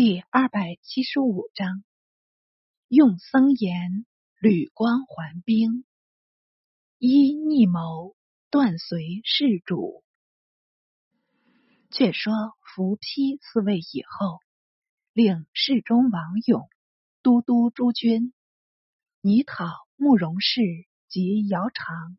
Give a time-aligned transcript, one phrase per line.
[0.00, 1.82] 第二百七十五章，
[2.86, 4.06] 用僧言
[4.38, 5.84] 吕光还兵，
[6.98, 8.14] 依逆谋
[8.48, 10.04] 断随事主。
[11.90, 12.32] 却说
[12.62, 14.38] 伏丕嗣位以后，
[15.12, 16.68] 令侍中王勇、
[17.20, 18.32] 都督诸军
[19.20, 20.60] 拟讨慕容氏
[21.08, 22.16] 及姚苌，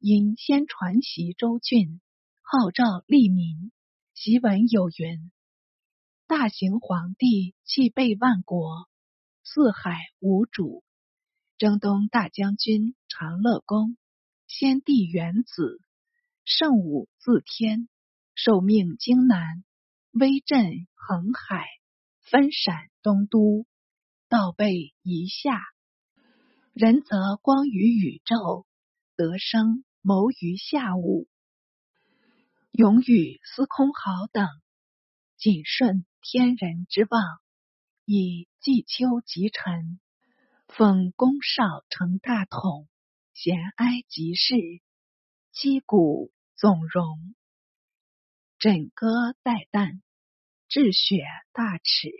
[0.00, 2.02] 因先传习州郡，
[2.42, 3.72] 号召利民。
[4.14, 5.32] 檄文有云。
[6.28, 8.88] 大行皇帝气备万国，
[9.44, 10.82] 四海无主。
[11.56, 13.96] 征东大将军长乐公，
[14.48, 15.80] 先帝元子，
[16.44, 17.88] 圣武自天，
[18.34, 19.62] 受命京南，
[20.10, 21.64] 威震横海，
[22.22, 23.64] 分陕东都，
[24.28, 25.62] 道背夷夏。
[26.72, 28.66] 仁则光于宇宙，
[29.14, 31.28] 德生谋于下午。
[32.72, 34.48] 勇与司空豪等，
[35.38, 36.04] 谨顺。
[36.28, 37.22] 天人之望，
[38.04, 40.00] 以季秋及臣，
[40.66, 42.88] 奉公少成大统，
[43.32, 44.56] 贤哀即事，
[45.52, 47.36] 击鼓总容，
[48.58, 50.00] 枕戈待旦，
[50.66, 52.10] 治雪大耻。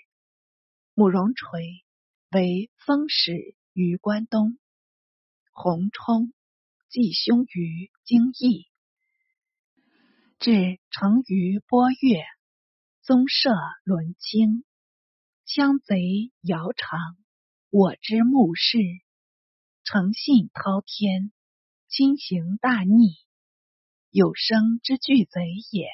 [0.94, 1.84] 慕容垂
[2.30, 4.56] 为封使于关东，
[5.50, 6.32] 洪冲
[6.88, 8.68] 继兄于京邑，
[10.38, 12.22] 至成于波越。
[13.06, 13.50] 宗社
[13.84, 14.64] 伦清，
[15.46, 16.98] 羌贼姚长，
[17.70, 18.78] 我之牧士，
[19.84, 21.30] 诚信滔天，
[21.86, 23.14] 亲行大逆，
[24.10, 25.40] 有生之巨贼
[25.70, 25.86] 也。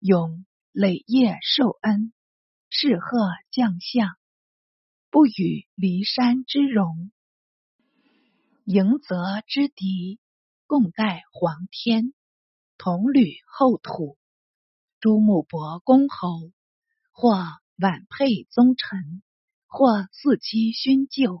[0.00, 2.12] 永累业受恩，
[2.70, 4.16] 仕贺将相，
[5.10, 7.12] 不与骊山之荣，
[8.64, 10.18] 迎泽之敌，
[10.66, 12.14] 共戴黄天，
[12.78, 14.18] 同履后土。
[15.00, 16.52] 朱穆伯公侯，
[17.10, 17.30] 或
[17.78, 19.22] 晚配宗臣，
[19.66, 21.40] 或四妻勋旧，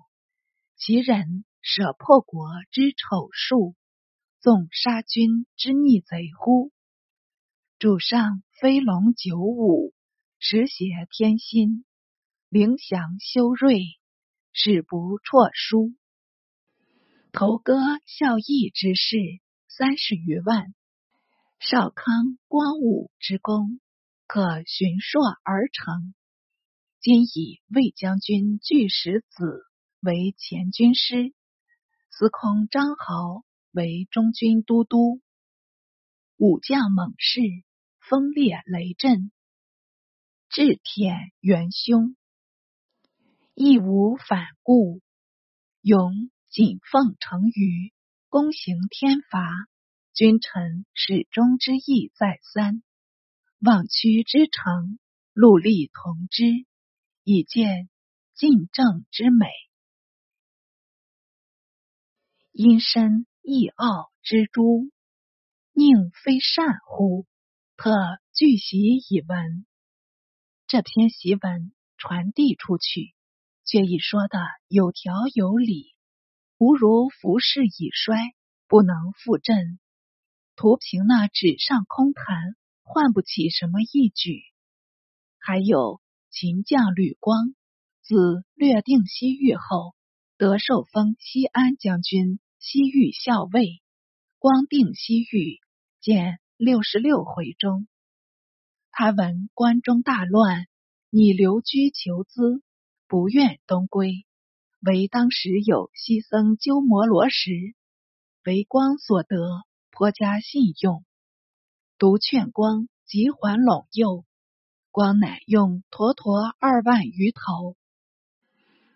[0.78, 3.76] 其人舍破国之丑术，
[4.38, 6.72] 纵杀君之逆贼乎？
[7.78, 9.92] 主上飞龙九五，
[10.38, 11.84] 实挟天心，
[12.48, 13.82] 灵祥修睿，
[14.54, 15.92] 使不辍书。
[17.30, 17.74] 投歌
[18.06, 19.18] 效义之士
[19.68, 20.74] 三十余万。
[21.62, 23.80] 少康、光武之功，
[24.26, 26.14] 可循硕而成。
[27.02, 29.66] 今以魏将军巨石子
[30.00, 31.34] 为前军师，
[32.08, 35.20] 司空张豪为中军都督，
[36.38, 37.42] 武将猛士，
[37.98, 39.30] 风烈雷震，
[40.48, 42.16] 智铁元凶，
[43.52, 45.02] 义无反顾，
[45.82, 47.92] 勇谨奉成于，
[48.30, 49.68] 躬行天罚。
[50.20, 52.82] 君臣始终之意再三，
[53.58, 54.98] 望屈之诚，
[55.32, 56.44] 戮力同之，
[57.24, 57.88] 以见
[58.34, 59.46] 晋政之美。
[62.52, 64.90] 阴深义傲之诸，
[65.72, 67.26] 宁非善乎？
[67.78, 67.90] 特
[68.34, 69.64] 具习以闻。
[70.66, 73.14] 这篇檄文传递出去，
[73.64, 74.38] 却已说的
[74.68, 75.94] 有条有理，
[76.58, 78.18] 吾如服饰已衰，
[78.68, 79.79] 不能复振。
[80.60, 84.42] 图凭那纸上空谈，换不起什么义举。
[85.38, 87.54] 还有秦将吕光，
[88.02, 89.94] 自略定西域后，
[90.36, 93.80] 得受封西安将军、西域校尉。
[94.38, 95.60] 光定西域，
[95.98, 97.88] 见六十六回中。
[98.90, 100.66] 他闻关中大乱，
[101.08, 102.62] 拟留居求资，
[103.08, 104.26] 不愿东归。
[104.82, 107.50] 为当时有西僧鸠摩罗什，
[108.44, 109.38] 为光所得。
[110.00, 111.04] 国家信用，
[111.98, 114.24] 独劝光急还陇右，
[114.90, 117.76] 光乃用坨坨二万余头，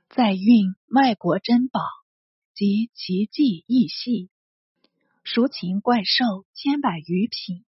[0.08, 1.82] 再运外国珍宝
[2.54, 4.30] 及奇迹异戏、
[5.24, 7.66] 熟禽怪兽千百余匹，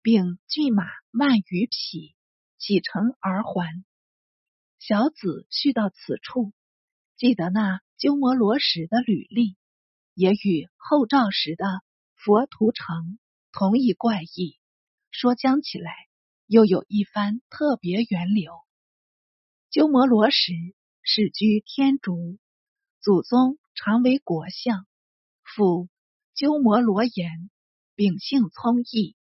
[0.00, 2.14] 并骏马万余匹，
[2.56, 3.84] 启程而还。
[4.78, 6.52] 小子续到此处，
[7.16, 9.56] 记得那鸠摩罗什的履历，
[10.14, 11.82] 也与后赵时的。
[12.24, 13.18] 佛图城
[13.52, 14.58] 同一怪异，
[15.10, 15.92] 说将起来
[16.46, 18.50] 又有一番特别源流。
[19.68, 20.54] 鸠摩罗什
[21.02, 22.38] 世居天竺，
[23.02, 24.86] 祖宗常为国相，
[25.42, 25.90] 父
[26.34, 27.50] 鸠摩罗言，
[27.94, 29.16] 秉性聪毅，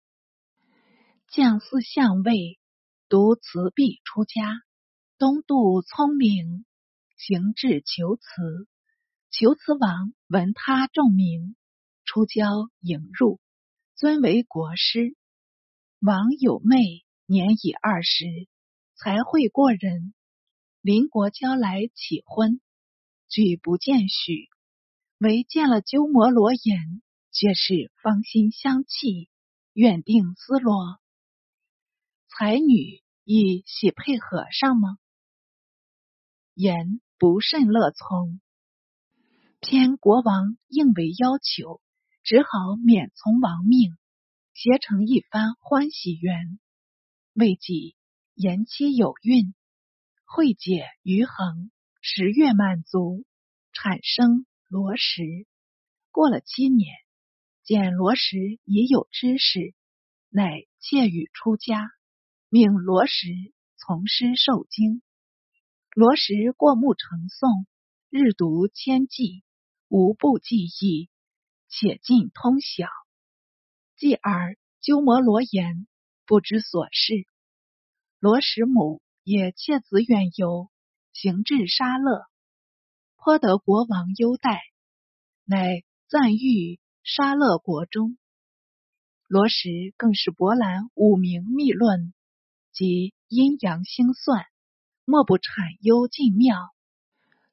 [1.26, 2.58] 将司相位，
[3.08, 4.60] 读辞璧出家，
[5.16, 6.66] 东渡聪明，
[7.16, 8.68] 行至求辞，
[9.30, 11.56] 求辞王闻他重名。
[12.04, 12.44] 出郊
[12.80, 13.40] 迎入，
[13.94, 15.16] 尊为国师。
[16.00, 18.24] 王有妹年已二十，
[18.96, 20.14] 才会过人。
[20.80, 22.60] 邻国交来启婚，
[23.28, 24.48] 举不见许，
[25.18, 27.02] 唯见了鸠摩罗言，
[27.32, 29.28] 却是芳心相契，
[29.74, 30.98] 远定丝罗。
[32.28, 34.96] 才女亦喜配和尚吗？
[36.54, 38.40] 言不甚乐从。
[39.60, 41.82] 偏国王应为要求，
[42.30, 43.98] 只好免从亡命，
[44.54, 46.60] 携成一番欢喜缘。
[47.32, 47.96] 未几，
[48.36, 49.52] 延期有孕，
[50.24, 53.24] 惠解余恒，十月满足，
[53.72, 55.48] 产生罗石。
[56.12, 56.94] 过了七年，
[57.64, 59.74] 见罗石已有知识，
[60.28, 61.90] 乃窃语出家，
[62.48, 63.26] 命罗石
[63.76, 65.02] 从师受经。
[65.96, 67.66] 罗石过目成诵，
[68.08, 69.42] 日读千计。
[69.88, 71.09] 无不记忆，
[71.70, 72.86] 且尽通晓。
[73.96, 75.86] 继而鸠摩罗言
[76.26, 77.26] 不知所事。
[78.18, 80.70] 罗什母也妾子远游，
[81.12, 82.26] 行至沙勒，
[83.16, 84.60] 颇得国王优待，
[85.44, 88.18] 乃赞誉沙勒国中。
[89.26, 92.12] 罗什更是博览五明秘论
[92.72, 94.44] 及阴阳星算，
[95.04, 96.56] 莫不产幽尽妙，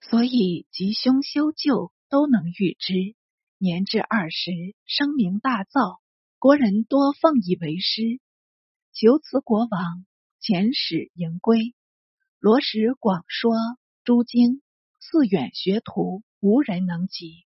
[0.02, 1.94] 所以吉凶修旧。
[2.10, 3.17] 都能预知。
[3.59, 4.51] 年至二十，
[4.86, 5.98] 声名大噪，
[6.38, 8.21] 国人多奉以为师。
[8.94, 10.06] 求辞国王
[10.39, 11.74] 遣使迎归，
[12.39, 13.56] 罗什广说
[14.04, 14.62] 诸经，
[15.00, 17.45] 寺远学徒无人能及。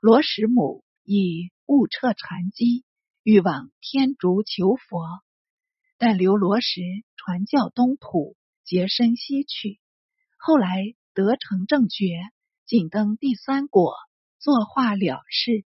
[0.00, 2.86] 罗什母以悟彻禅机，
[3.22, 5.04] 欲往天竺求佛，
[5.98, 6.80] 但留罗什
[7.16, 9.80] 传教东土，结身西去。
[10.38, 12.06] 后来得成正觉。
[12.64, 13.96] 仅登第三果，
[14.40, 15.66] 作画了事。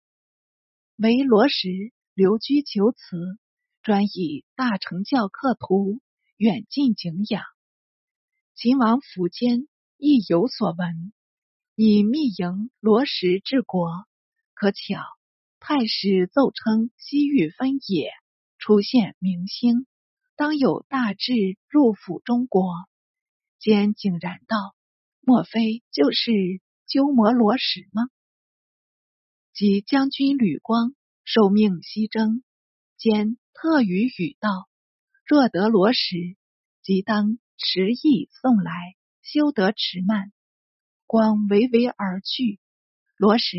[0.97, 1.69] 为罗什
[2.15, 3.37] 留居求辞，
[3.83, 6.01] 专以大乘教客徒
[6.37, 7.43] 远近景仰。
[8.55, 9.67] 秦王苻坚
[9.97, 11.13] 亦有所闻，
[11.75, 13.91] 以密迎罗什治国。
[14.55, 14.99] 可巧
[15.59, 18.09] 太史奏称西域分野，
[18.57, 19.85] 出现明星，
[20.35, 21.33] 当有大志
[21.69, 22.73] 入府中国。
[23.59, 24.75] 坚竟然道：
[25.21, 26.31] 莫非就是？
[26.85, 28.03] 鸠摩罗什吗？
[29.53, 32.43] 即将军吕光受命西征，
[32.97, 34.67] 兼特与语道
[35.27, 36.35] ：“若得罗什，
[36.81, 38.71] 即当持意送来，
[39.21, 40.33] 休得迟慢。”
[41.05, 42.59] 光唯唯而去。
[43.15, 43.55] 罗什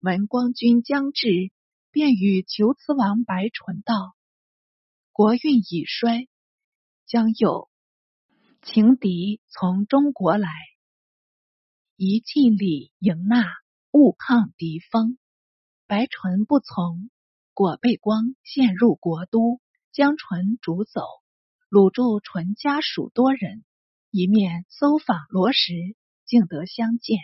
[0.00, 1.50] 闻光军将至，
[1.90, 4.14] 便与求辞王白纯道
[5.12, 6.28] ：“国运已衰，
[7.06, 7.70] 将有
[8.60, 10.50] 情敌从中国来。”
[11.96, 13.46] 宜尽礼迎纳，
[13.92, 15.16] 勿抗敌锋。
[15.88, 17.08] 白纯不从，
[17.54, 19.58] 果被光陷入国都，
[19.90, 21.00] 将纯逐走，
[21.70, 23.64] 掳住纯家属多人。
[24.10, 25.96] 一面搜访罗什，
[26.26, 27.16] 竟得相见。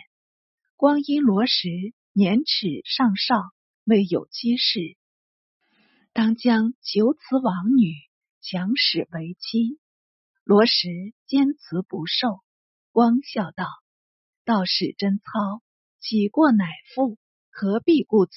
[0.77, 1.69] 光阴罗什
[2.11, 3.35] 年齿尚少，
[3.83, 4.97] 未有妻室，
[6.11, 7.93] 当将求辞王女
[8.41, 9.79] 强使为妻。
[10.43, 12.39] 罗什坚辞不受。
[12.91, 13.67] 光笑道。
[14.43, 15.61] 道士贞操，
[15.99, 16.65] 岂过乃
[16.95, 17.19] 父，
[17.57, 18.33] 何必故此？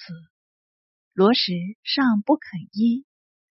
[1.13, 3.05] 罗什尚不肯依，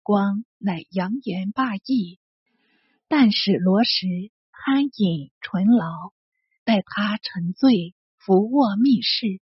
[0.03, 2.19] 光乃扬言罢意，
[3.07, 4.09] 但使罗什
[4.51, 6.13] 酣饮醇醪，
[6.65, 9.41] 待他沉醉，伏卧密室，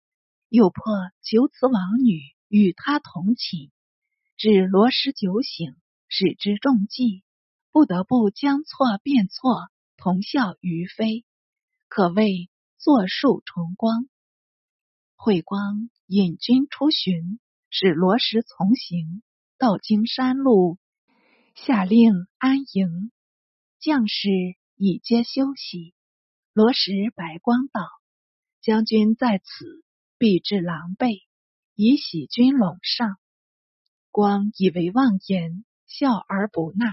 [0.49, 0.85] 又迫
[1.21, 3.73] 求辞王女与他同寝，
[4.37, 5.75] 至罗什酒醒，
[6.07, 7.25] 使之中计，
[7.73, 11.25] 不得不将错变错，同笑于非，
[11.89, 12.49] 可谓。
[12.79, 14.09] 作树重光，
[15.17, 17.41] 慧光引军出巡，
[17.71, 19.25] 使罗什从行，
[19.59, 20.79] 到经山路，
[21.57, 23.11] 下令安营，
[23.81, 24.29] 将士
[24.77, 25.93] 已皆休息。
[26.53, 27.81] 罗什白光道
[28.63, 29.83] ：“将军在此，
[30.17, 31.25] 必致狼狈，
[31.75, 33.17] 以喜军陇上。”
[34.13, 36.93] 光以为妄言，笑而不纳。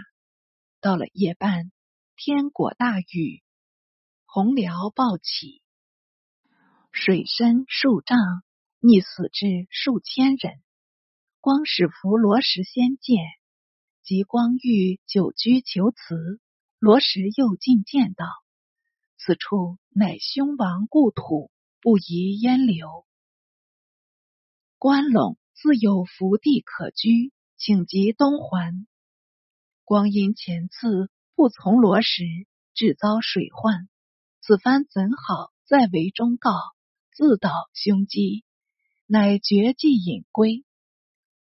[0.79, 1.71] 到了夜半，
[2.15, 3.43] 天果大雨，
[4.25, 5.61] 洪辽暴起。
[6.91, 8.17] 水深数丈，
[8.81, 10.59] 溺死至数千人。
[11.39, 13.17] 光使扶罗什先见，
[14.03, 16.39] 及光欲久居求辞，
[16.79, 18.25] 罗什又进见道
[19.17, 23.05] ：“此处乃兄王故土，不宜淹留。
[24.77, 28.87] 关陇自有福地可居，请即东还。”
[29.85, 32.23] 光阴前次不从罗什，
[32.73, 33.89] 致遭水患，
[34.41, 36.51] 此番怎好再为忠告？
[37.13, 38.45] 自导凶机，
[39.13, 40.63] 乃绝迹隐归，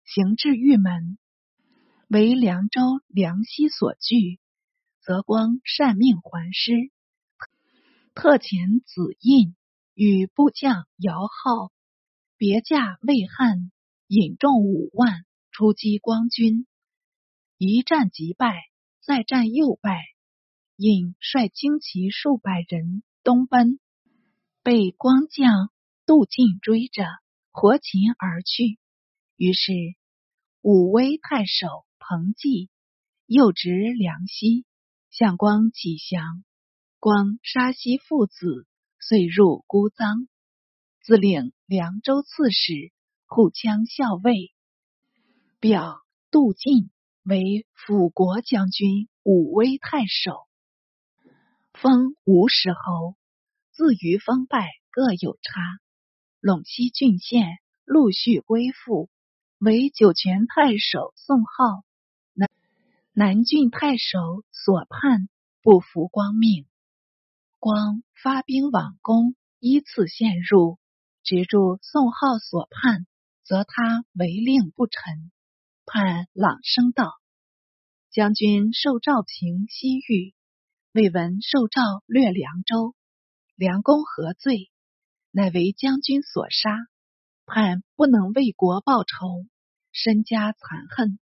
[0.04, 1.20] 行至玉门，
[2.08, 4.40] 为凉州梁溪所据。
[5.00, 6.74] 则光善命还师，
[8.16, 9.56] 特遣子印
[9.94, 11.72] 与部将姚浩
[12.36, 13.72] 别驾魏汉，
[14.08, 16.66] 引众五万出击光军，
[17.60, 18.56] 一战即败，
[19.02, 20.02] 再战又败。
[20.78, 23.80] 引率轻骑数百人东奔，
[24.64, 25.70] 被光将
[26.08, 27.06] 杜进追着，
[27.52, 28.80] 活擒而去。
[29.36, 29.72] 于是
[30.62, 31.68] 武威太守
[32.00, 32.70] 彭济
[33.26, 34.66] 又执梁西，
[35.10, 36.44] 向光起降。
[37.00, 38.68] 光杀西父子，
[39.00, 40.28] 遂入孤臧，
[41.02, 42.92] 自领凉州刺史、
[43.26, 44.54] 护羌校尉，
[45.60, 46.92] 表杜进
[47.24, 50.48] 为辅国将军、武威太守。
[51.74, 53.16] 封吴石侯，
[53.72, 55.62] 自于封败各有差。
[56.42, 59.12] 陇西郡县陆续归附，
[59.60, 61.84] 为酒泉太守宋浩、
[62.34, 62.50] 南
[63.14, 65.30] 南郡太守所叛，
[65.62, 66.66] 不服光命。
[67.60, 70.80] 光发兵往攻，依次陷入，
[71.22, 73.06] 执住宋浩所叛，
[73.44, 75.32] 则他违令不臣，
[75.86, 77.14] 判朗声道。
[78.10, 80.34] 将军受诏平西域。
[80.92, 82.96] 未闻受诏掠凉州，
[83.56, 84.71] 梁公何罪？
[85.32, 86.78] 乃为将军所杀，
[87.46, 89.48] 盼不能为国报仇，
[89.92, 91.20] 身家残恨，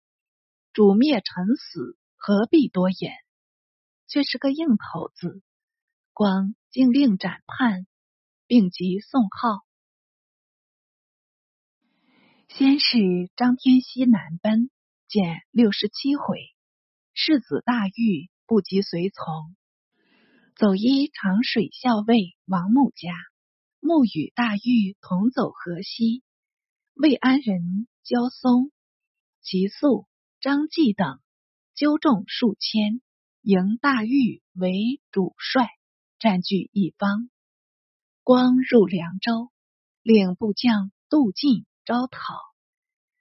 [0.72, 3.14] 主灭臣死，何必多言？
[4.08, 5.42] 却是个硬头子。
[6.14, 7.86] 光竟令斩叛，
[8.48, 9.66] 并及宋浩。
[12.48, 14.70] 先是张天锡南奔，
[15.08, 16.40] 减六十七回，
[17.14, 18.30] 世子大狱。
[18.48, 19.56] 不及随从，
[20.56, 23.12] 走依长水校尉王穆家，
[23.86, 26.24] 穆与大玉同走河西。
[26.96, 28.72] 魏安人焦松、
[29.44, 30.08] 齐肃、
[30.40, 31.20] 张继等
[31.76, 33.00] 纠众数千，
[33.44, 35.70] 迎大玉为主帅，
[36.18, 37.30] 占据一方。
[38.24, 39.52] 光入凉州，
[40.02, 42.20] 领部将杜进招讨，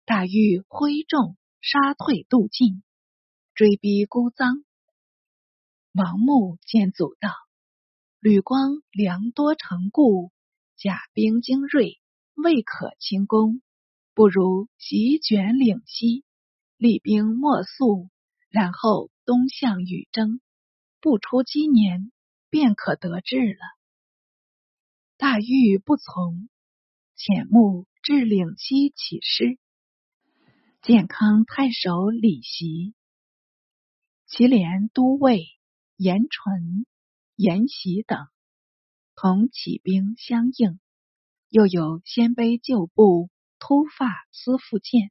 [0.06, 2.82] 大玉挥众杀退杜进，
[3.54, 4.64] 追逼孤臧。
[5.92, 7.28] 王穆见阻道
[8.18, 10.32] ：“吕光粮多成固，
[10.84, 11.98] 甲兵精锐，
[12.34, 13.62] 未可轻攻。
[14.12, 16.26] 不如席卷岭西，
[16.76, 18.10] 厉兵莫速，
[18.50, 20.42] 然后东向与征，
[21.00, 22.12] 不出今年，
[22.50, 23.60] 便可得志了。”
[25.16, 26.50] 大玉不从，
[27.16, 29.58] 遣穆至岭西起师。
[30.82, 32.92] 健康太守李袭，
[34.26, 35.46] 祁连都尉。
[35.96, 36.84] 严纯、
[37.36, 38.26] 严袭等
[39.24, 40.78] 同起兵相应，
[41.48, 45.10] 又有鲜卑旧部突发司复见，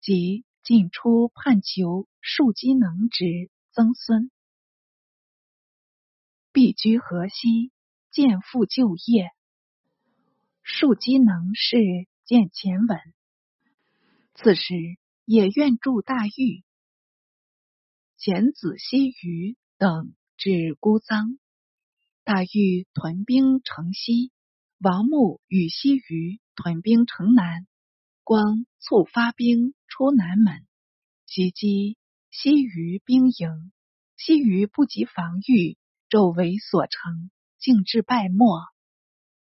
[0.00, 4.30] 即进出叛求庶机能之曾孙，
[6.52, 7.72] 避居河西，
[8.12, 9.32] 见父就业。
[10.62, 11.76] 庶机能是
[12.24, 13.00] 见前文，
[14.36, 14.74] 此时
[15.24, 16.62] 也愿助大狱。
[18.16, 21.36] 简子西余等至孤臧，
[22.24, 24.32] 大玉屯兵城西。
[24.78, 27.66] 王穆与西余屯兵城南。
[28.22, 30.66] 光促发兵出南门，
[31.26, 31.98] 袭击
[32.30, 33.72] 西余兵营。
[34.16, 35.76] 西余不及防御，
[36.08, 38.58] 骤为所成，竟至败没。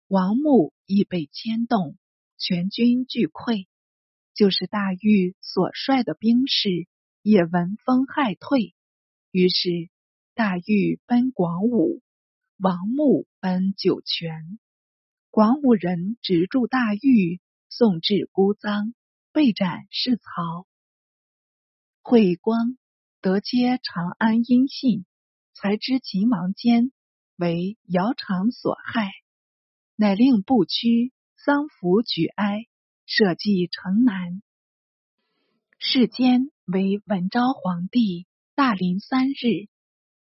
[0.07, 1.95] 王穆亦被牵动，
[2.39, 3.67] 全军俱溃。
[4.33, 6.87] 就是大玉所率的兵士。
[7.21, 8.75] 也闻风骇退，
[9.31, 9.89] 于是
[10.33, 12.01] 大玉奔广武，
[12.63, 14.57] 王穆奔酒泉。
[15.29, 18.93] 广武人执住大狱，送至孤臧，
[19.33, 20.65] 被斩是曹。
[22.01, 22.77] 惠光
[23.19, 25.05] 得接长安音信，
[25.53, 26.93] 才知急忙间
[27.35, 29.11] 为姚苌所害，
[29.97, 32.67] 乃令不屈丧服举哀，
[33.05, 34.41] 设祭城南。
[35.79, 36.49] 世间。
[36.65, 39.67] 为文昭皇帝大临三日，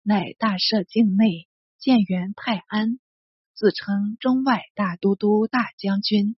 [0.01, 1.47] 乃大赦境内，
[1.83, 2.97] 建元泰安，
[3.53, 6.37] 自称中外大都督、大将军，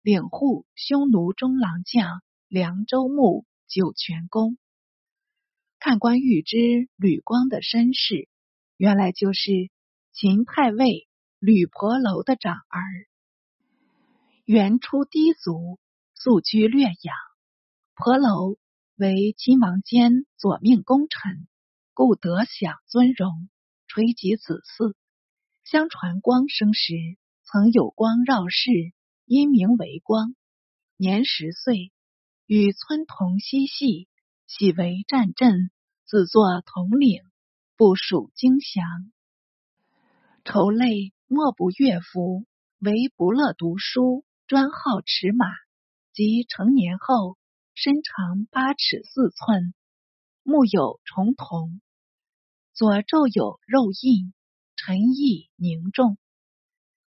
[0.00, 4.58] 领护匈奴中郎将凉州牧酒泉公。
[5.80, 8.28] 看官欲知吕光的身世，
[8.76, 9.50] 原来就是
[10.12, 11.08] 秦太尉
[11.40, 13.08] 吕婆楼的长儿，
[14.44, 15.80] 原出低族，
[16.14, 17.16] 素居略养，
[17.96, 18.56] 婆楼。
[18.94, 21.48] 为秦王坚左命功臣，
[21.92, 23.50] 故得享尊荣，
[23.96, 24.92] 垂及子嗣。
[25.64, 26.92] 相传光生时，
[27.44, 28.70] 曾有光绕世，
[29.24, 30.36] 因名为光。
[30.98, 31.92] 年十岁，
[32.44, 34.06] 与村童嬉戏，
[34.46, 35.70] 喜为战阵，
[36.04, 37.22] 自作统领，
[37.78, 38.84] 部署精详。
[40.44, 42.44] 愁累莫不乐服，
[42.78, 45.46] 唯不乐读书，专好驰马。
[46.12, 47.38] 及成年后，
[47.74, 49.72] 身长八尺四寸，
[50.42, 51.80] 目有重瞳，
[52.76, 54.34] 左皱有肉印，
[54.76, 56.18] 沉毅凝重。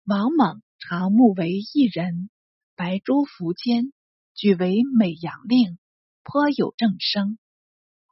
[0.05, 2.29] 王猛常目为一人，
[2.77, 3.91] 白珠服肩，
[4.33, 5.77] 举为美阳令，
[6.23, 7.37] 颇有正声。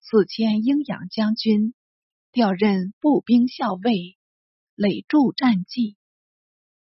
[0.01, 1.73] 四迁阴阳将军，
[2.33, 4.17] 调任步兵校尉，
[4.75, 5.95] 累著战绩。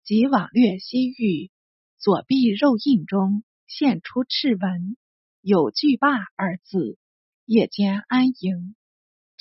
[0.03, 1.49] 及往略西域，
[1.97, 3.43] 左臂肉印中。
[3.65, 4.95] 现出赤纹，
[5.41, 6.99] 有巨霸二字。
[7.45, 8.75] 夜间安营，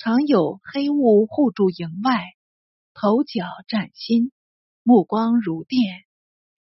[0.01, 2.23] 常有黑雾护住营外。
[2.93, 4.31] 头角崭新，
[4.81, 6.05] 目光如电。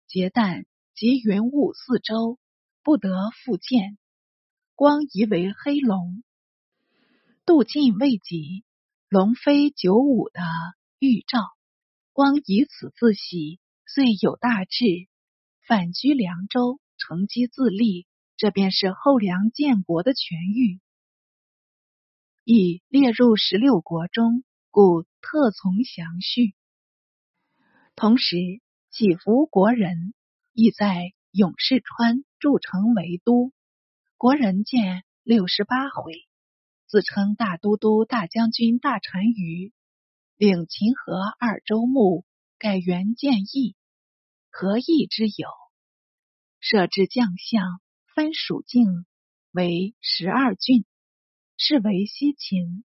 [0.09, 0.64] 结旦
[0.97, 2.40] 及云雾四周，
[2.83, 3.97] 不得复见。
[4.75, 6.25] 光疑为黑龙。
[7.47, 8.64] 度尽未及，
[9.09, 10.40] 龙飞九五的
[10.99, 11.38] 预兆。
[12.12, 14.85] 光以此自喜，遂有大志，
[15.64, 16.80] 反居凉州。
[16.97, 20.80] 乘机自立，这便是后梁建国的痊愈，
[22.50, 26.55] 已列入十六国中，故特从详叙。
[27.95, 28.38] 同时，
[28.90, 30.14] 祈福国人
[30.55, 33.52] 亦在永世川筑城为都，
[34.17, 36.26] 国人见六十八回，
[36.87, 39.75] 自称大都督、大将军、大单于，
[40.38, 42.25] 领秦河二州牧，
[42.57, 43.76] 改元建义，
[44.50, 45.50] 何意之有？
[46.61, 47.83] 设置将相，
[48.14, 49.05] 分属境
[49.50, 50.87] 为十二郡，
[51.58, 52.84] 是为西秦。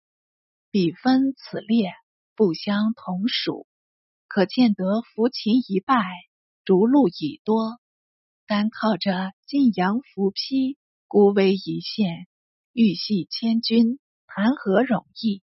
[0.70, 1.94] 比分此列，
[2.36, 3.66] 不相同属，
[4.28, 6.04] 可见得扶秦一败，
[6.66, 7.80] 逐鹿已多。
[8.46, 12.28] 单靠着晋阳伏丕，孤危一线，
[12.74, 15.42] 欲系千军，谈何容易？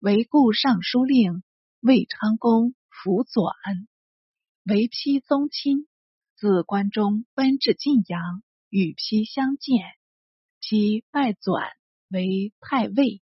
[0.00, 1.42] 为故尚书令
[1.80, 3.86] 魏昌公辅佐恩，
[4.64, 5.86] 为丕宗亲。
[6.36, 9.76] 自关中奔至晋阳，与丕相见，
[10.60, 11.68] 丕拜转
[12.10, 13.22] 为太尉，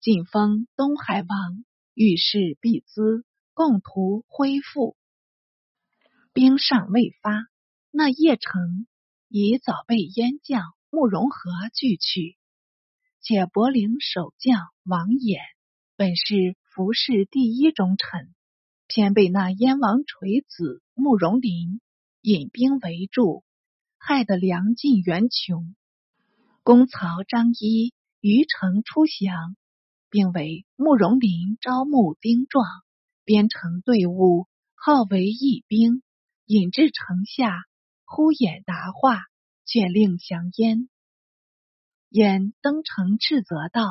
[0.00, 4.96] 晋封东海王，遇事必资，共图恢复。
[6.32, 7.46] 兵尚未发，
[7.90, 8.86] 那邺城
[9.28, 12.36] 已早被燕将慕容和拒去。
[13.20, 15.38] 且柏陵守将王衍
[15.96, 18.34] 本是服侍第一忠臣，
[18.86, 21.80] 偏被那燕王垂子慕容林。
[22.22, 23.44] 引兵围住，
[23.96, 25.74] 害得粮尽援穷。
[26.62, 29.56] 公曹张仪于城出降，
[30.10, 32.64] 并为慕容林招募兵壮，
[33.24, 36.02] 编成队伍，号为义兵，
[36.44, 37.64] 引至城下，
[38.04, 39.22] 呼衍答话，
[39.64, 40.90] 劝令降燕。
[42.10, 43.86] 燕登城斥责道：“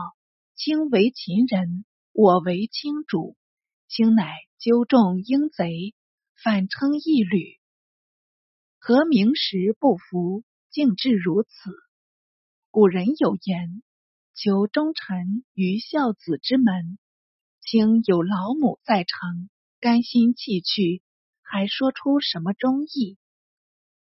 [0.56, 3.36] 卿为秦人，我为卿主，
[3.88, 5.96] 卿乃纠众鹰贼，
[6.36, 7.58] 反称义旅。”
[8.78, 11.50] 何明时不服，竟至如此？
[12.72, 13.82] 古人有言
[14.42, 16.98] ：“求忠臣于孝子之门。”
[17.60, 19.50] 卿有老母在城，
[19.82, 21.04] 甘心弃去，
[21.42, 23.18] 还说出什么忠义？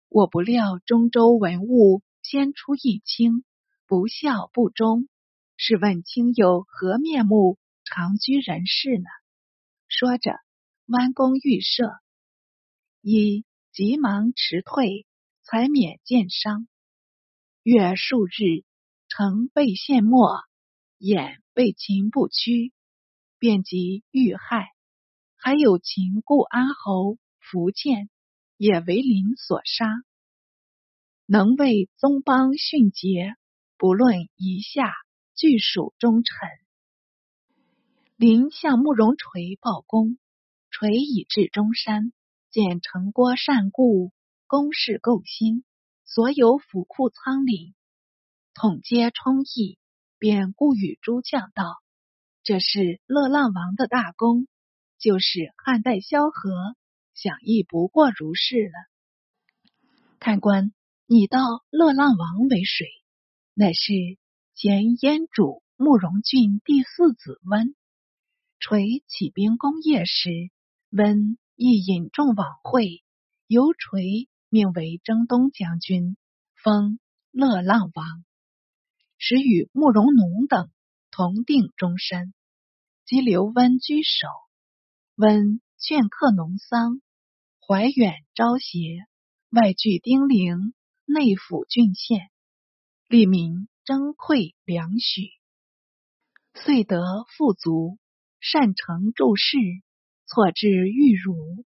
[0.09, 3.45] 我不料中州文物先出一卿，
[3.87, 5.09] 不孝不忠。
[5.57, 9.05] 试问卿有何面目长居人世呢？
[9.87, 10.33] 说着，
[10.87, 11.93] 弯弓欲射，
[13.01, 13.45] 一。
[13.73, 15.05] 急忙辞退，
[15.43, 16.67] 才免箭伤。
[17.63, 18.65] 月数日，
[19.17, 20.45] 曾被陷没，
[20.99, 22.75] 眼被秦不屈，
[23.39, 24.69] 便即遇害。
[25.39, 28.11] 还有秦故安侯苻建，
[28.59, 29.87] 也为林所杀。
[31.25, 33.37] 能为宗邦殉节，
[33.79, 34.93] 不论一下，
[35.35, 36.35] 俱属忠臣。
[38.17, 40.19] 林向慕容垂报功，
[40.69, 42.13] 垂已至中山。
[42.51, 44.13] 见城郭善固，
[44.47, 45.65] 宫室构新，
[46.05, 47.73] 所有府库仓廪，
[48.59, 49.79] 统皆充溢，
[50.19, 51.77] 便故与诸将道
[52.43, 54.49] ：“这是乐浪王的大功，
[54.99, 56.75] 就是汉代萧何，
[57.13, 58.73] 想亦不过如是了。”
[60.19, 60.73] 看官，
[61.07, 61.39] 你道
[61.69, 62.87] 乐浪王为谁？
[63.53, 63.93] 乃是
[64.55, 67.75] 前燕主慕容俊第四子温。
[68.59, 70.31] 垂起兵攻邺时，
[70.89, 71.37] 温。
[71.59, 73.03] 亦引众往会，
[73.47, 76.19] 由垂命为征东将军，
[76.63, 76.99] 封
[77.31, 78.26] 乐浪王，
[79.19, 80.71] 使与慕容农等
[81.11, 82.35] 同定终身，
[83.05, 84.29] 即留温居守。
[85.15, 87.01] 温劝客农桑，
[87.67, 89.07] 怀远招协，
[89.51, 90.75] 外据丁陵，
[91.05, 92.31] 内抚郡县，
[93.09, 95.31] 利民征馈粮许。
[96.55, 97.99] 遂得富足，
[98.41, 99.57] 善成诸事，
[100.27, 101.65] 错至玉汝。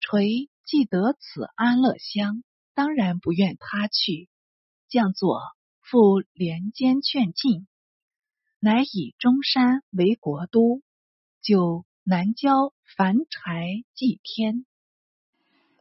[0.00, 4.28] 垂既得此安乐乡，当然不愿他去。
[4.88, 5.40] 将佐
[5.88, 7.68] 复连间劝进，
[8.58, 10.82] 乃以中山为国都，
[11.42, 14.66] 就南郊凡柴祭天，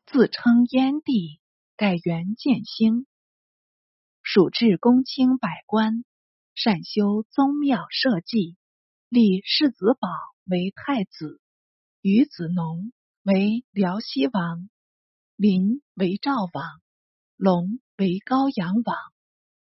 [0.05, 1.39] 自称燕帝，
[1.75, 3.07] 改元建兴。
[4.21, 6.05] 蜀至公卿百官，
[6.53, 8.57] 善修宗庙社稷，
[9.09, 10.07] 立世子宝
[10.43, 11.41] 为太子，
[12.01, 14.69] 于子农为辽西王，
[15.35, 16.79] 林为赵王，
[17.37, 18.97] 龙为高阳王，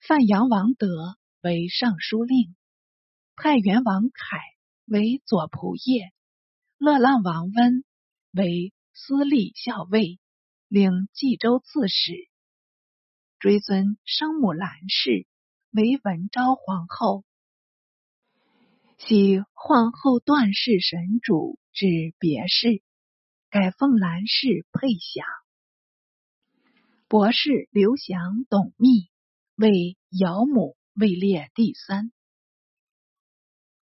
[0.01, 2.57] 范阳王德为尚书令，
[3.37, 4.39] 太原王凯
[4.87, 6.11] 为左仆射，
[6.79, 7.85] 乐浪王温
[8.33, 10.19] 为司隶校尉，
[10.69, 12.15] 领冀州刺史。
[13.39, 15.27] 追尊生母兰氏
[15.71, 17.25] 为文昭皇后，
[18.97, 21.87] 系皇后段氏神主之
[22.19, 22.83] 别氏，
[23.51, 25.27] 改奉兰氏配享。
[27.07, 29.10] 博士刘翔、董密
[29.61, 32.13] 为尧母位列第三，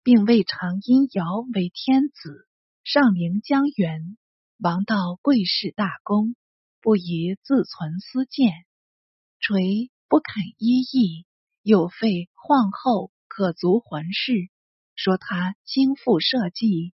[0.04, 2.46] 并未长因尧为天子，
[2.84, 4.16] 上陵江源，
[4.56, 6.36] 王道贵士大功，
[6.80, 8.52] 不宜自存私见。
[9.40, 11.26] 垂不肯依议，
[11.62, 14.32] 又废皇后可足魂事，
[14.94, 16.92] 说他轻负社稷，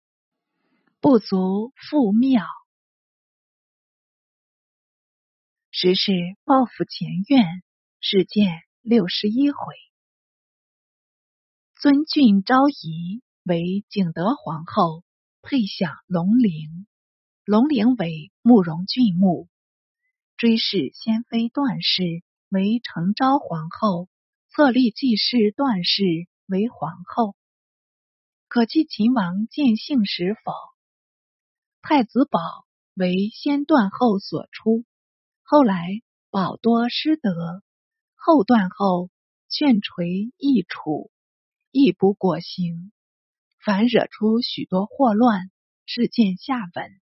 [0.98, 2.44] 不足复庙。
[5.70, 7.62] 实是报复前怨，
[8.00, 9.74] 事件六十一回。
[11.80, 15.02] 尊郡昭仪为景德皇后，
[15.40, 16.86] 配享龙陵，
[17.46, 19.48] 龙陵为慕容郡墓，
[20.36, 22.22] 追谥先妃段氏。
[22.50, 24.10] 为成昭皇后，
[24.50, 26.04] 册立继室段氏
[26.44, 27.34] 为皇后。
[28.48, 30.52] 可记秦王见幸时否？
[31.80, 32.38] 太子宝
[32.92, 34.84] 为先段后所出，
[35.42, 37.62] 后来宝多失德，
[38.26, 39.10] 后段后
[39.50, 41.10] 劝垂易处，
[41.70, 42.90] 亦不果行，
[43.62, 45.50] 反惹出许多祸乱。
[45.84, 47.00] 事见下文。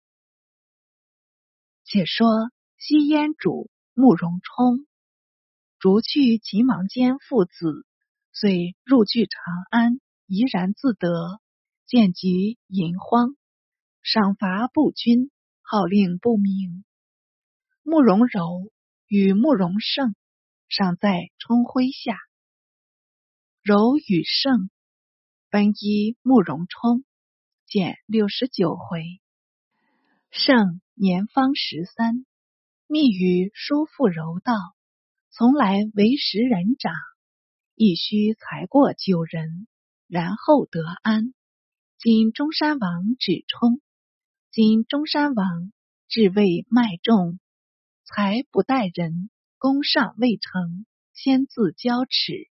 [1.86, 4.86] 且说西燕主慕容冲。
[5.80, 7.86] 逐去秦王坚父子，
[8.34, 11.40] 遂入据长安，怡然自得。
[11.88, 13.38] 见及淫荒，
[14.02, 16.84] 赏罚不均，号令不明。
[17.84, 18.70] 慕容柔
[19.08, 20.14] 与慕容胜
[20.78, 22.18] 尚在冲麾下，
[23.62, 24.70] 柔与胜
[25.50, 27.06] 分依慕容冲，
[27.66, 29.22] 见六十九回。
[30.32, 32.26] 胜年方十三，
[32.88, 34.54] 密与叔父柔道。
[35.30, 36.94] 从来为时人长，
[37.76, 39.68] 亦须才过九人，
[40.10, 41.34] 然后得安。
[42.00, 43.80] 今中山王指冲，
[44.52, 45.72] 今中山王
[46.10, 47.40] 至位迈重，
[48.04, 49.30] 才不待人，
[49.66, 52.52] 功尚未成，先自交耻。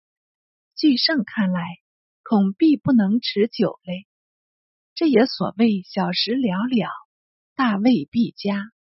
[0.77, 1.62] 据胜看来，
[2.23, 4.07] 恐必不能持久嘞。
[4.94, 6.90] 这也所谓小时了了，
[7.55, 8.71] 大未必佳。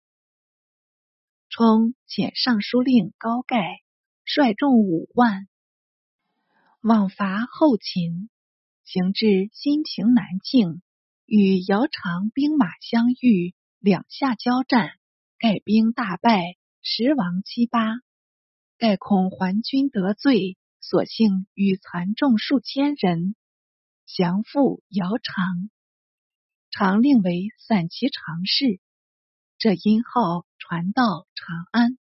[1.48, 3.80] 冲遣尚书令高盖。
[4.26, 5.48] 率众五万
[6.82, 8.28] 往伐后秦，
[8.84, 10.82] 行至新平南境，
[11.24, 14.90] 与姚长兵马相遇，两下交战，
[15.38, 18.02] 盖兵大败，十亡七八。
[18.78, 23.34] 盖恐还军得罪，索性与残众数千人
[24.06, 25.68] 降附姚长，
[26.70, 28.78] 常令为散骑常侍。
[29.58, 31.98] 这音号传到长安。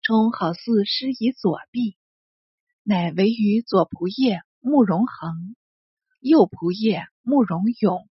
[0.00, 1.98] 冲好似施以左臂，
[2.84, 5.56] 乃为与左仆射慕容恒、
[6.20, 8.08] 右仆射慕容永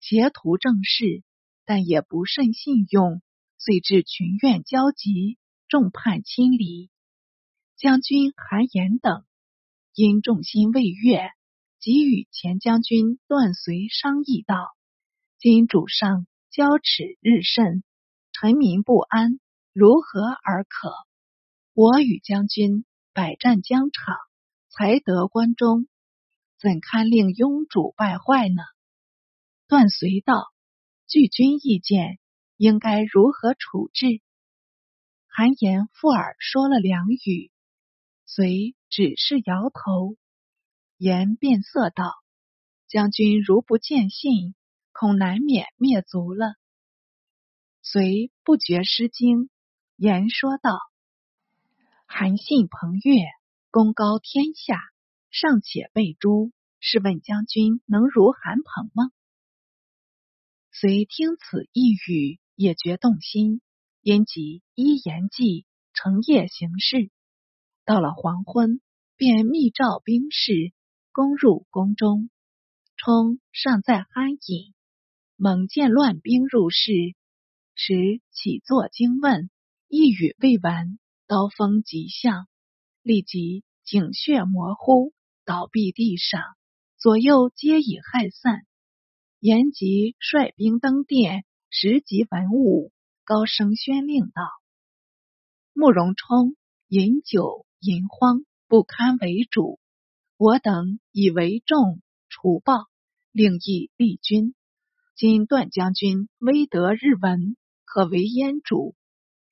[0.00, 1.24] 协图政事，
[1.64, 3.20] 但也不甚信用，
[3.58, 5.36] 遂至群怨交集，
[5.66, 6.91] 众叛亲离。
[7.82, 9.24] 将军韩延等
[9.92, 11.32] 因众心未悦，
[11.80, 14.54] 即与前将军段遂商议道
[15.40, 17.82] ：“今主上骄耻日甚，
[18.30, 19.40] 臣民不安，
[19.72, 20.92] 如何而可？”
[21.74, 24.14] 我与将军百战疆场，
[24.68, 25.88] 才得关中，
[26.60, 28.62] 怎堪令庸主败坏呢？
[29.66, 30.52] 段遂道
[31.10, 32.20] ：“据君意见，
[32.56, 34.06] 应该如何处置？”
[35.26, 37.50] 韩延附耳说了两语，
[38.34, 40.16] 遂只是摇头。
[40.96, 42.14] 言变色道
[42.88, 44.54] ：“将军如不见信，
[44.90, 46.54] 恐难免灭族了。”
[47.84, 49.50] 遂不觉失惊，
[49.96, 50.78] 言说道。
[52.06, 53.20] 韩信彭越
[53.70, 54.80] 功高天下，
[55.30, 59.10] 尚且被诛，试问将军能如韩鹏吗？
[60.70, 63.60] 遂听此一语，也觉动心，
[64.00, 67.10] 因即依言计，成夜行事。
[67.84, 68.80] 到了黄昏，
[69.16, 70.72] 便密召兵士
[71.12, 72.30] 攻入宫中。
[72.96, 74.74] 冲尚在酣饮，
[75.36, 76.92] 猛见乱兵入室，
[77.74, 79.50] 时起坐惊问，
[79.88, 82.46] 一语未完，刀锋即向，
[83.02, 85.12] 立即颈血模糊，
[85.44, 86.40] 倒闭地上，
[86.98, 88.64] 左右皆已害散。
[89.40, 92.92] 延吉率兵登殿，拾级文武，
[93.24, 94.42] 高声宣令道
[95.74, 96.54] ：“慕容冲
[96.86, 99.80] 饮酒淫荒，不堪为主，
[100.36, 102.86] 我等以为众除暴。”
[103.32, 104.54] 另议立军，
[105.16, 108.94] 今段将军威德日闻，可为燕主。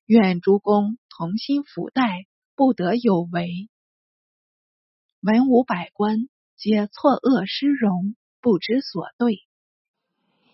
[0.07, 3.69] 愿诸公同心辅待，不得有违。
[5.23, 9.41] 文武百官皆错愕失容，不知所对。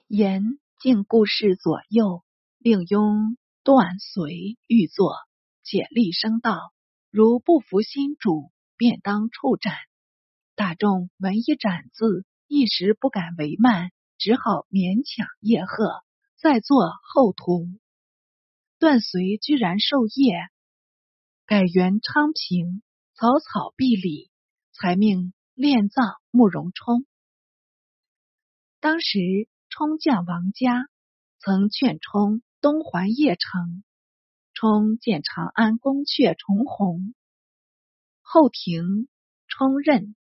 [0.07, 2.23] 言竟故事左右，
[2.59, 5.17] 令拥断随欲坐，
[5.65, 6.73] 且厉声道
[7.17, 9.73] ：“如不服新主，便当处斩。”
[10.55, 12.27] 大众闻一斩字。
[12.47, 16.05] 一时不敢为慢，只好勉强叶贺，
[16.37, 17.71] 再做后图。
[18.79, 20.35] 段遂居然受业，
[21.47, 22.83] 改元昌平，
[23.15, 24.31] 草草毕礼，
[24.73, 27.07] 才命殓葬慕容冲。
[28.79, 29.19] 当时
[29.71, 30.87] 冲将王嘉
[31.41, 33.83] 曾劝冲东还邺城，
[34.59, 37.13] 冲见长安宫阙重红，
[38.23, 39.07] 后庭
[39.49, 40.17] 冲任。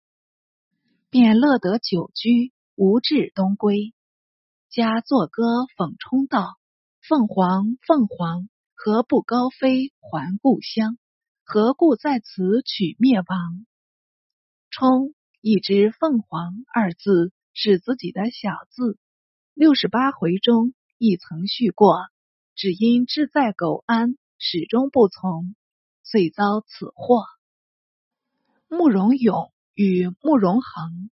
[1.12, 3.93] 便乐得久居，无志东归。
[4.72, 5.43] 家作歌
[5.78, 6.58] 讽冲道
[7.08, 10.98] ：“凤凰，凤凰，何不高飞还故乡？
[11.43, 13.67] 何故在此取灭亡？”
[14.72, 18.98] 冲一知“凤凰”二字是自己的小字，
[19.54, 22.08] 六十八回中亦曾叙过，
[22.56, 25.56] 只因志在苟安，始终不从，
[26.04, 27.24] 遂遭此祸。
[28.68, 29.50] 慕容永。
[29.76, 31.10] 与慕容恒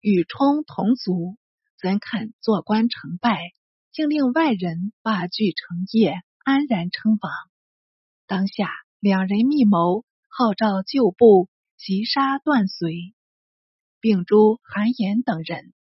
[0.00, 1.36] 与冲同族，
[1.78, 3.52] 怎肯做官成败，
[3.92, 7.32] 竟令外人罢剧成业，安然称王？
[8.26, 13.14] 当下两人密谋，号召旧部袭杀段随，
[14.00, 15.72] 并诛韩延等人，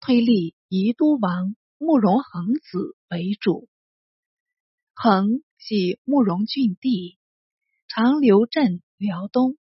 [0.00, 3.68] 推立宜都王慕容恒子为主。
[4.94, 7.18] 恒系慕容郡地，
[7.88, 9.56] 长留镇辽东。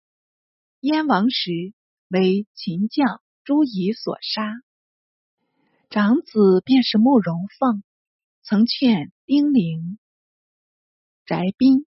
[0.81, 1.75] 燕王时。
[2.09, 4.63] 为秦将朱仪所杀，
[5.91, 7.83] 长子便是慕容凤，
[8.45, 9.99] 曾劝丁玲、
[11.25, 11.85] 翟斌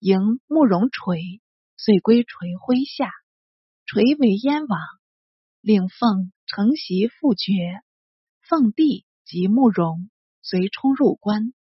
[0.00, 1.40] 迎慕容垂，
[1.78, 3.10] 遂归垂麾下。
[3.86, 4.78] 垂为燕王，
[5.62, 7.80] 令凤承袭父爵。
[8.42, 10.10] 凤弟即慕容，
[10.42, 11.54] 随冲入关。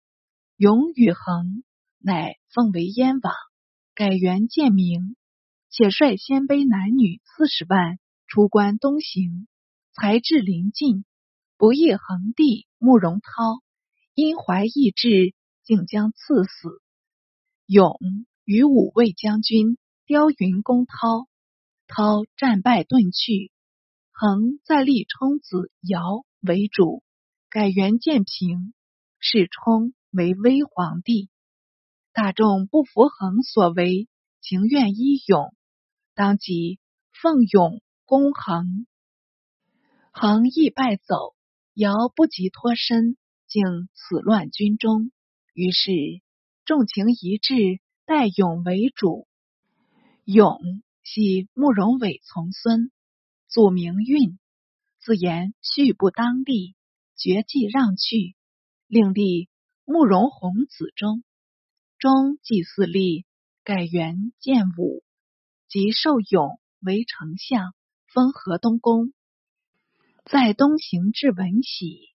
[0.60, 1.64] 永与恒
[2.00, 3.32] 乃奉为燕王，
[3.94, 5.16] 改元建明。
[5.70, 9.48] 且率鲜卑男女四十万出关东行，
[9.94, 11.06] 才至临近，
[11.56, 13.62] 不意恒帝慕容涛
[14.12, 16.82] 因怀异志，竟将赐死。
[17.64, 17.98] 勇
[18.44, 21.26] 与五位将军刁云攻涛，
[21.86, 23.50] 涛战败遁去。
[24.12, 27.02] 恒再立冲子尧为主，
[27.48, 28.74] 改元建平，
[29.20, 31.30] 世冲为威皇帝。
[32.12, 34.08] 大众不服恒所为，
[34.40, 35.54] 情愿依勇。
[36.14, 36.78] 当即
[37.12, 38.86] 奉勇攻恒，
[40.12, 41.34] 恒亦败走。
[41.74, 45.12] 尧不及脱身，竟此乱军中。
[45.54, 45.92] 于是
[46.64, 49.28] 众情一致，待勇为主。
[50.24, 50.58] 勇
[51.04, 52.90] 系慕容伟从孙，
[53.48, 54.38] 祖名运，
[55.00, 56.74] 自言续不当立，
[57.16, 58.36] 绝技让去，
[58.86, 59.48] 另立
[59.92, 61.24] 慕容弘子中。
[61.98, 63.26] 中祭祀立，
[63.64, 65.02] 改元建武。
[65.66, 67.74] 即受勇为丞相，
[68.06, 69.12] 封河东公，
[70.24, 72.14] 在东行至文喜，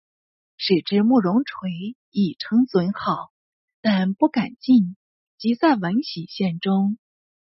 [0.55, 3.33] 使之慕容垂以称尊号，
[3.81, 4.95] 但不敢进，
[5.37, 6.97] 即在文喜县中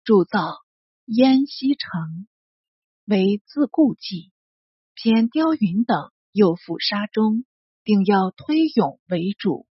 [0.05, 0.59] 铸造
[1.07, 2.29] 燕西城，
[3.05, 4.31] 为自故计。
[4.95, 7.45] 偏刁云等又附杀中，
[7.83, 9.66] 定要推勇为主。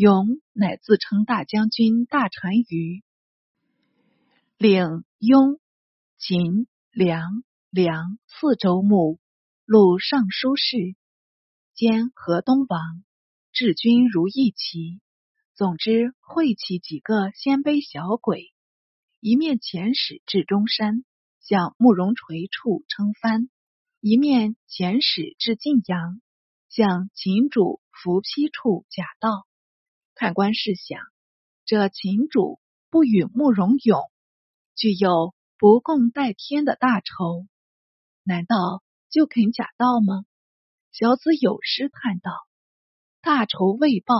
[0.00, 3.02] 勇乃自称大将军、大单于，
[4.56, 5.60] 领雍。
[6.16, 9.20] 秦、梁、梁四州牧，
[9.66, 10.96] 录尚书事，
[11.74, 13.04] 兼河东王，
[13.52, 15.02] 治军如意旗。
[15.54, 18.54] 总之，会起几个鲜卑小鬼，
[19.20, 21.04] 一面遣使至中山，
[21.40, 23.50] 向慕容垂处称藩，
[24.00, 26.22] 一面遣使至晋阳，
[26.70, 29.46] 向秦主伏丕处假道。
[30.20, 31.00] 看官试想，
[31.64, 33.98] 这秦主不与慕容永，
[34.76, 37.46] 具有不共戴天的大仇，
[38.22, 40.26] 难道就肯假道吗？
[40.92, 42.32] 小子有诗叹道
[43.22, 44.14] ：“大仇未报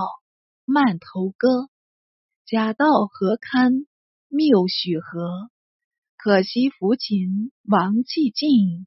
[0.64, 1.68] 慢头歌，
[2.46, 3.84] 假道何堪
[4.28, 5.50] 谬许和？
[6.16, 8.86] 可惜扶琴王寂静，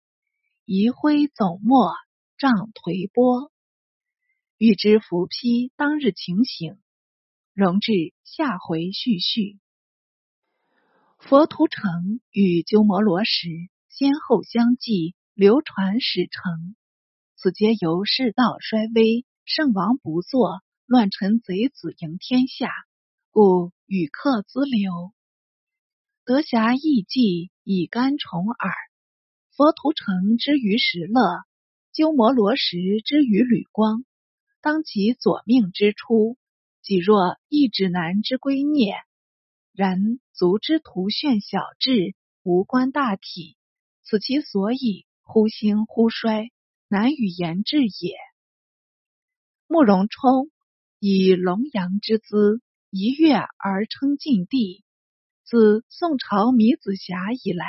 [0.66, 1.94] 一挥总墨
[2.40, 3.52] 杖颓波。”
[4.58, 6.80] 欲知伏丕当日情形。
[7.54, 9.60] 容至下回续续。
[11.20, 16.76] 佛图澄与鸠摩罗什先后相继，流传史成，
[17.36, 22.72] 此皆由世道衰微，圣王不作，乱臣贼子赢天下，
[23.30, 25.14] 故语客资流。
[26.26, 28.74] 德侠义迹以甘重耳。
[29.56, 31.22] 佛图澄之于石勒，
[31.92, 34.04] 鸠摩罗什之于吕光，
[34.60, 36.38] 当其左命之初。
[36.84, 38.94] 己若一指南之归孽，
[39.72, 43.56] 然足之图炫小智，无关大体，
[44.04, 46.52] 此其所以忽兴忽衰，
[46.90, 48.18] 难与言志也。
[49.66, 50.52] 慕容冲
[51.00, 54.84] 以龙阳之姿，一跃而称晋帝，
[55.46, 57.66] 自宋朝米子瑕以来，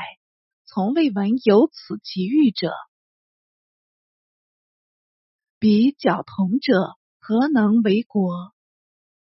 [0.65, 2.73] 从未闻有此奇遇者。
[5.61, 8.54] 彼矫同者，何能为国？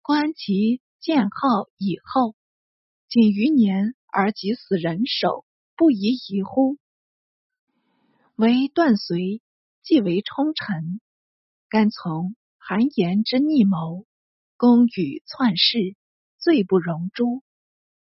[0.07, 2.35] 观其建号以后，
[3.09, 6.77] 仅余年而及死人手，不宜疑乎？
[8.35, 9.41] 为断随，
[9.81, 11.01] 即为冲臣，
[11.69, 14.05] 甘从韩言之逆谋，
[14.57, 15.95] 公与篡世，
[16.37, 17.41] 罪不容诛。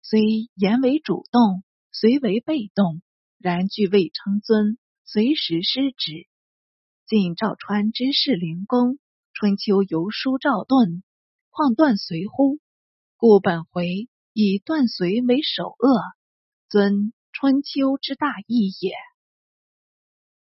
[0.01, 3.03] 虽言为主动，虽为被动，
[3.38, 6.25] 然俱未称尊，随时失职。
[7.06, 8.97] 晋赵川之士灵公，
[9.34, 11.03] 春秋游书赵盾。
[11.56, 12.58] 况断随乎？
[13.16, 16.02] 故本回以断随为首恶，
[16.68, 18.96] 尊春秋之大义也。